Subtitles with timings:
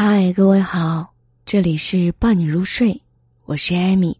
[0.00, 1.12] 嗨，各位好，
[1.44, 3.02] 这里是伴你入睡，
[3.46, 4.16] 我是艾米，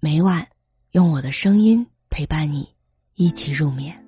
[0.00, 0.46] 每晚
[0.92, 2.68] 用我的声音陪伴你
[3.14, 3.98] 一起入眠。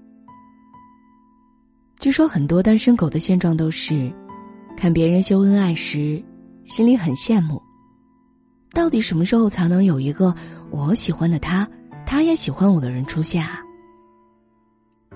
[1.99, 4.15] 据说很多单身狗的现状都是，
[4.77, 6.23] 看别人秀恩爱时，
[6.67, 7.59] 心里很羡慕。
[8.75, 10.35] 到底什么时候才能有一个
[10.71, 11.67] 我喜欢的他，
[12.05, 13.59] 他也喜欢我的人出现啊？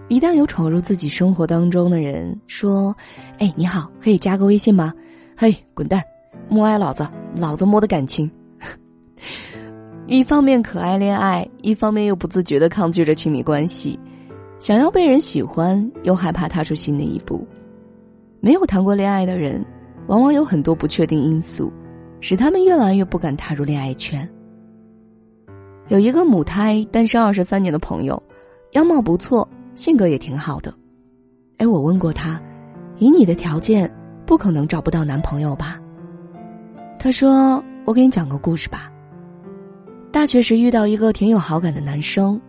[0.09, 2.97] 一旦有闯入自己生活当中的人说
[3.37, 4.91] ：“哎，你好，可以加个微信吗？”
[5.37, 6.01] 嘿，滚蛋！
[6.49, 7.05] 摸爱老子，
[7.37, 8.31] 老子摸的感情。
[10.07, 13.99] 一方面可爱恋爱，一方面又不自觉的抗拒着亲密关系，
[14.61, 17.45] 想要被人喜欢，又害怕踏出新的一步。
[18.39, 19.65] 没有谈过恋爱的人，
[20.07, 21.73] 往往有很多不确定因素，
[22.21, 24.29] 使他们越来越不敢踏入恋爱圈。
[25.89, 28.23] 有一个母胎单身二十三年的朋友，
[28.73, 30.73] 样貌不错，性格也挺好的。
[31.57, 32.41] 哎，我问过他，
[32.99, 33.93] 以你的条件。
[34.27, 35.79] 不可能找不到男朋友吧？
[36.99, 38.91] 他说：“我给你讲个故事吧。
[40.11, 42.41] 大学时遇到一个挺有好感的男生，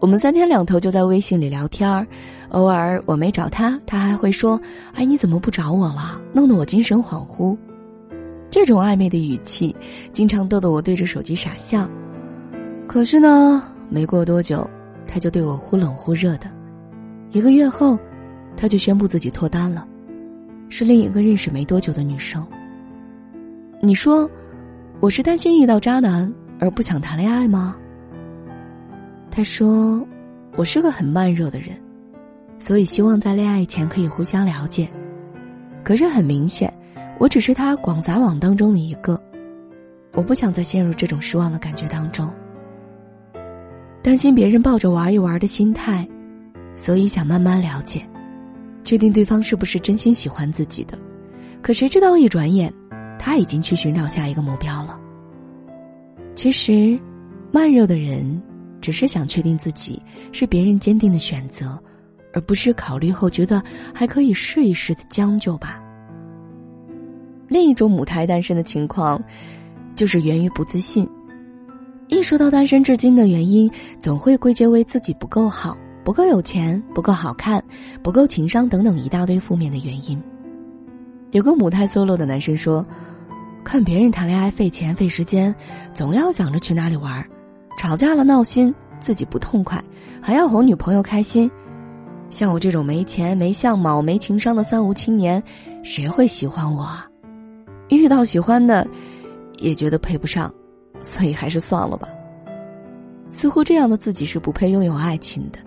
[0.00, 2.06] 我们三天两头就在微信里聊天儿。
[2.50, 4.60] 偶尔我没找他，他还会说
[4.92, 7.56] ：‘哎，你怎么不找我了？’弄得我精神恍惚。
[8.50, 9.74] 这种暧昧的语气，
[10.12, 11.88] 经常逗得我对着手机傻笑。
[12.86, 14.68] 可是呢，没过多久，
[15.06, 16.50] 他就对我忽冷忽热的。
[17.30, 17.98] 一个月后，
[18.56, 19.86] 他就宣布自己脱单了。”
[20.76, 22.44] 是另一个认识没多久的女生。
[23.80, 24.28] 你说，
[24.98, 27.76] 我是担心遇到渣男而不想谈恋爱吗？
[29.30, 30.04] 他说，
[30.56, 31.80] 我是个很慢热的人，
[32.58, 34.90] 所以希望在恋爱前可以互相了解。
[35.84, 36.74] 可是很明显，
[37.20, 39.16] 我只是他广撒网当中的一个，
[40.14, 42.28] 我不想再陷入这种失望的感觉当中。
[44.02, 46.04] 担心别人抱着玩一玩的心态，
[46.74, 48.04] 所以想慢慢了解。
[48.84, 50.98] 确定对方是不是真心喜欢自己的，
[51.62, 52.72] 可谁知道一转眼，
[53.18, 55.00] 他已经去寻找下一个目标了。
[56.36, 56.98] 其实，
[57.50, 58.42] 慢热的人
[58.80, 60.00] 只是想确定自己
[60.32, 61.82] 是别人坚定的选择，
[62.32, 63.62] 而不是考虑后觉得
[63.94, 65.80] 还可以试一试的将就吧。
[67.48, 69.22] 另一种母胎单身的情况，
[69.94, 71.08] 就是源于不自信。
[72.08, 73.70] 一说到单身至今的原因，
[74.00, 75.76] 总会归结为自己不够好。
[76.04, 77.64] 不够有钱，不够好看，
[78.02, 80.22] 不够情商，等等一大堆负面的原因。
[81.32, 82.86] 有个母胎 solo 的男生说
[83.64, 85.52] ：“看别人谈恋爱费钱费时间，
[85.94, 87.26] 总要想着去哪里玩，
[87.78, 89.82] 吵架了闹心，自己不痛快，
[90.20, 91.50] 还要哄女朋友开心。
[92.28, 95.42] 像我这种没钱、没相貌、没情商的三无青年，
[95.82, 97.08] 谁会喜欢我啊？
[97.88, 98.86] 遇到喜欢的，
[99.58, 100.52] 也觉得配不上，
[101.02, 102.06] 所以还是算了吧。
[103.30, 105.58] 似乎这样的自己是不配拥有爱情的。”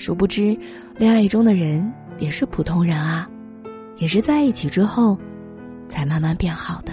[0.00, 0.56] 殊不知，
[0.96, 1.86] 恋爱中的人
[2.18, 3.28] 也是普通人啊，
[3.98, 5.18] 也是在一起之后，
[5.88, 6.92] 才慢慢变好的。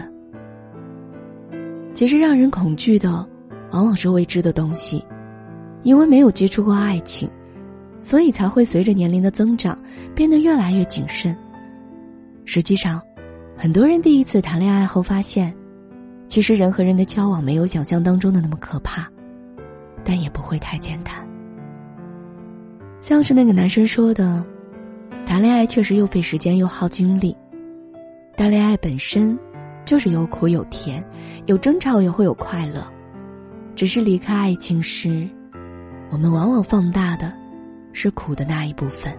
[1.93, 3.25] 其实让人恐惧的，
[3.71, 5.01] 往往是未知的东西，
[5.83, 7.29] 因为没有接触过爱情，
[8.01, 9.79] 所以才会随着年龄的增长
[10.13, 11.33] 变得越来越谨慎。
[12.43, 13.01] 实际上，
[13.55, 15.55] 很多人第一次谈恋爱后发现，
[16.27, 19.09] 其实人和人的交往没有想象当中的那么可怕，
[20.03, 21.25] 但也不会太简单。
[23.07, 24.45] 像是那个男生说的，
[25.25, 27.33] 谈恋爱确实又费时间又耗精力，
[28.35, 29.39] 但恋爱本身
[29.85, 31.01] 就是有苦有甜，
[31.45, 32.85] 有争吵也会有快乐，
[33.77, 35.25] 只是离开爱情时，
[36.09, 37.33] 我们往往放大的
[37.93, 39.17] 是苦的那一部分。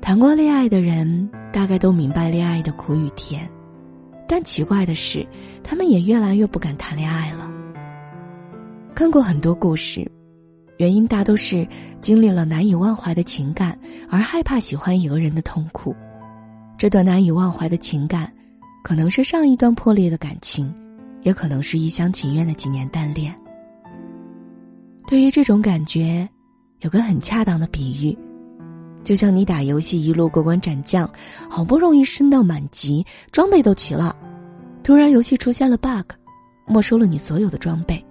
[0.00, 3.50] 谈过恋爱的人大概都明白恋爱的苦与甜，
[4.28, 5.26] 但奇怪的是，
[5.64, 7.50] 他们也越来越不敢谈恋爱了。
[8.94, 10.08] 看过很多故事。
[10.78, 11.66] 原因大都是
[12.00, 13.78] 经历了难以忘怀的情感，
[14.10, 15.94] 而害怕喜欢一个人的痛苦。
[16.76, 18.30] 这段难以忘怀的情感，
[18.84, 20.72] 可能是上一段破裂的感情，
[21.22, 23.34] 也可能是一厢情愿的几年单恋。
[25.06, 26.28] 对于这种感觉，
[26.80, 28.18] 有个很恰当的比喻，
[29.02, 31.08] 就像你打游戏一路过关斩将，
[31.48, 34.14] 好不容易升到满级，装备都齐了，
[34.82, 36.12] 突然游戏出现了 bug，
[36.66, 38.04] 没收了你所有的装备。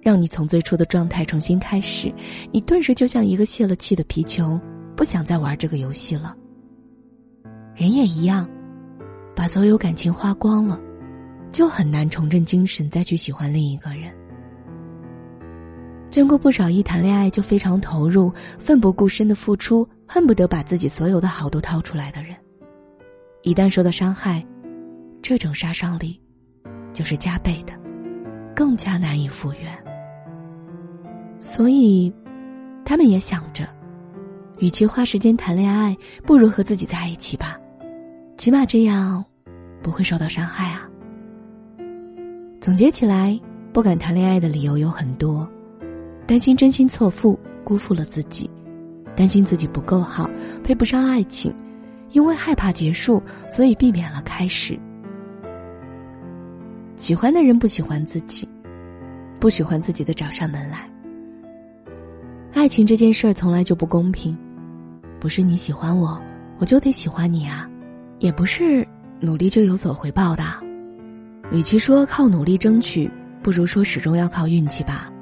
[0.00, 2.12] 让你从最初的状态重新开始，
[2.52, 4.60] 你顿时就像一个泄了气的皮球，
[4.96, 6.36] 不想再玩这个游戏了。
[7.74, 8.48] 人也一样，
[9.34, 10.80] 把所有感情花光了，
[11.52, 14.14] 就很难重振精神再去喜欢另一个人。
[16.08, 22.34] 见过不少一谈恋爱就非常投入、奋不顾身的付出，恨不得把自己所有的好都掏出来的人，
[23.42, 24.42] 一旦受到伤害，
[25.20, 26.18] 这种杀伤力
[26.94, 27.74] 就是加倍的，
[28.56, 29.70] 更加难以复原。
[31.38, 32.12] 所以，
[32.84, 33.68] 他们也想着，
[34.58, 35.94] 与其花时间谈恋爱，
[36.24, 37.58] 不如和自己在一起吧，
[38.38, 39.22] 起码这样，
[39.82, 40.88] 不会受到伤害啊。
[42.58, 43.38] 总结起来，
[43.74, 45.46] 不敢谈恋爱的理由有很多：
[46.26, 48.48] 担心真心错付，辜负了自己；
[49.14, 50.30] 担心自己不够好，
[50.64, 51.52] 配不上爱情；
[52.12, 54.80] 因为害怕结束，所以避免了开始。
[56.96, 58.48] 喜欢的人不喜欢自己，
[59.38, 60.88] 不喜欢自己的找上门来。
[62.54, 64.36] 爱情这件事儿从来就不公平，
[65.20, 66.20] 不是你喜欢我，
[66.58, 67.68] 我就得喜欢你啊，
[68.18, 68.86] 也不是
[69.20, 70.42] 努力就有所回报的。
[71.52, 73.10] 与其说靠努力争取，
[73.42, 75.12] 不如说始终要靠运气吧。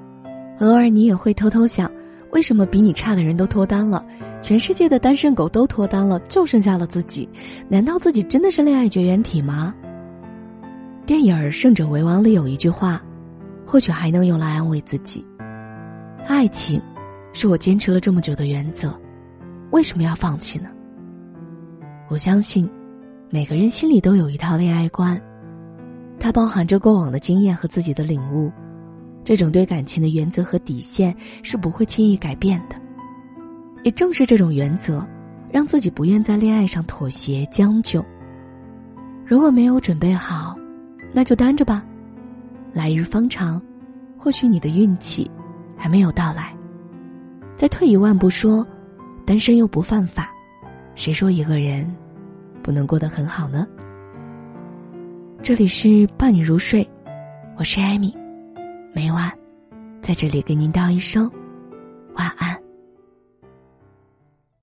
[0.61, 1.91] 偶尔你也会偷偷想，
[2.31, 4.07] 为什么比你差的人都脱单了，
[4.41, 7.29] 全世界的单身狗都脱单了，就剩下了自己？
[7.69, 9.75] 难道自己真的是恋爱绝缘体吗？
[11.07, 12.99] 电影《胜者为王》里有一句话，
[13.67, 15.23] 或许还能用来安慰自己：
[16.27, 16.81] 爱情，
[17.35, 18.99] 是我坚持了这么久的原则，
[19.71, 20.71] 为什么要放弃呢？
[22.09, 22.67] 我相信，
[23.29, 25.21] 每个人心里都有一套恋爱观。
[26.19, 28.51] 它包含着过往的经验和自己的领悟，
[29.23, 32.77] 这种对感情的原则和底线是不会轻易改变的。
[33.83, 35.07] 也正是这种原则，
[35.53, 38.03] 让自己不愿在恋爱上妥协将就。
[39.27, 40.57] 如果没有准备好，
[41.15, 41.83] 那就单着吧。
[42.73, 43.63] 来日方长，
[44.19, 45.31] 或许你的运气
[45.77, 46.53] 还没有到来。
[47.55, 48.67] 再退一万步说，
[49.25, 50.29] 单身又不犯法，
[50.97, 51.89] 谁说一个人
[52.65, 53.65] 不能过得很好呢？
[55.41, 56.85] 这里是伴你入睡，
[57.57, 58.13] 我是艾米，
[58.93, 59.31] 每晚
[60.01, 61.31] 在这里给您道一声
[62.17, 62.64] 晚安。